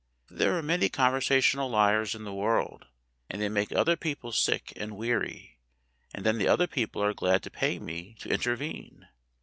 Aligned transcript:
There 0.31 0.57
are 0.57 0.63
many 0.63 0.89
conversational 0.89 1.69
liars 1.69 2.15
in 2.15 2.23
the 2.23 2.33
world, 2.33 2.87
and 3.29 3.39
they 3.39 3.49
make 3.49 3.71
other 3.71 3.95
people 3.95 4.31
sick 4.31 4.73
and 4.75 4.97
weary, 4.97 5.59
and 6.11 6.25
then 6.25 6.39
the 6.39 6.47
other 6.47 6.65
people 6.65 7.03
are 7.03 7.13
glad 7.13 7.43
to 7.43 7.51
pay 7.51 7.77
me 7.77 8.15
to 8.17 8.29
intervene. 8.29 9.09